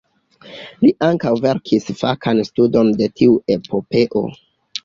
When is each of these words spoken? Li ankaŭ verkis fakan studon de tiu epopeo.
Li 0.85 0.89
ankaŭ 1.07 1.33
verkis 1.43 1.85
fakan 1.99 2.41
studon 2.49 2.91
de 3.03 3.11
tiu 3.21 3.37
epopeo. 3.59 4.27